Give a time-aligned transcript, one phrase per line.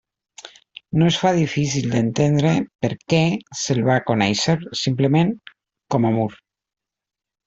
[0.99, 2.53] No es fa difícil d'entendre
[2.85, 3.19] per què
[3.61, 5.33] se'l va conèixer, simplement,
[5.97, 6.29] com a Mur.